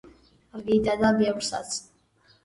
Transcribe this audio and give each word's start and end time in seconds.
რიდა 0.69 0.95
და 1.01 1.11
ბევრსაც 1.19 1.77